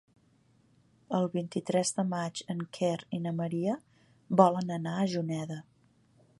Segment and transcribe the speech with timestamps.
[1.17, 3.77] El vint-i-tres de maig en Quer i na Maria
[4.43, 5.63] volen anar a Juneda.